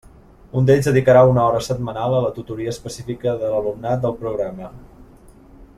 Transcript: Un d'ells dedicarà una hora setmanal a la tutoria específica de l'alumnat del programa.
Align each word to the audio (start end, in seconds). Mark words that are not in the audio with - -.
Un 0.59 0.69
d'ells 0.69 0.87
dedicarà 0.89 1.21
una 1.31 1.43
hora 1.49 1.59
setmanal 1.65 2.15
a 2.19 2.23
la 2.23 2.33
tutoria 2.37 2.73
específica 2.77 3.35
de 3.43 3.53
l'alumnat 3.53 4.03
del 4.07 4.17
programa. 4.23 4.71